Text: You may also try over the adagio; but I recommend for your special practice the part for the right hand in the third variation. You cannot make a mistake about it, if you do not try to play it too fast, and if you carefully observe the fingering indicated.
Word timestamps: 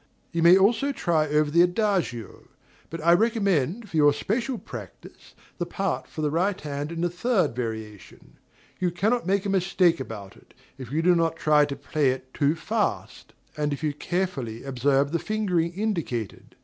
You 0.31 0.41
may 0.41 0.57
also 0.57 0.91
try 0.91 1.27
over 1.27 1.51
the 1.51 1.61
adagio; 1.61 2.47
but 2.89 3.01
I 3.05 3.13
recommend 3.13 3.87
for 3.87 3.97
your 3.97 4.13
special 4.13 4.57
practice 4.57 5.35
the 5.59 5.67
part 5.67 6.07
for 6.07 6.23
the 6.23 6.31
right 6.31 6.59
hand 6.59 6.91
in 6.91 7.01
the 7.01 7.07
third 7.11 7.55
variation. 7.55 8.37
You 8.79 8.89
cannot 8.89 9.27
make 9.27 9.45
a 9.45 9.49
mistake 9.49 9.99
about 9.99 10.35
it, 10.35 10.55
if 10.79 10.91
you 10.91 11.03
do 11.03 11.13
not 11.13 11.35
try 11.35 11.65
to 11.65 11.75
play 11.75 12.09
it 12.09 12.33
too 12.33 12.55
fast, 12.55 13.33
and 13.55 13.73
if 13.73 13.83
you 13.83 13.93
carefully 13.93 14.63
observe 14.63 15.11
the 15.11 15.19
fingering 15.19 15.71
indicated. 15.73 16.55